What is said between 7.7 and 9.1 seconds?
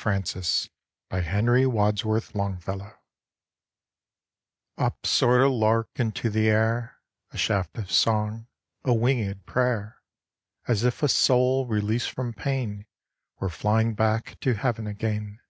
of song, a